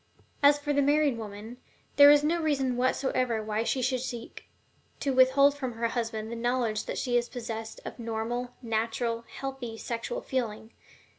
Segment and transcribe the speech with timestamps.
[0.41, 1.57] As for the married woman,
[1.95, 4.45] there is no reason whatsoever why she should seek
[4.99, 9.77] to withhold from her husband the knowledge that she is possessed of normal, natural, healthy
[9.77, 10.71] sexual feeling.